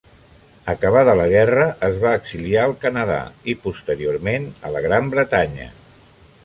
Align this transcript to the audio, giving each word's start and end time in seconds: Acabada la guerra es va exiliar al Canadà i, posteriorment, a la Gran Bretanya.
Acabada 0.71 1.13
la 1.19 1.27
guerra 1.33 1.67
es 1.89 1.99
va 2.05 2.13
exiliar 2.21 2.65
al 2.69 2.73
Canadà 2.87 3.19
i, 3.53 3.57
posteriorment, 3.67 4.53
a 4.71 4.75
la 4.77 4.85
Gran 4.89 5.15
Bretanya. 5.15 5.73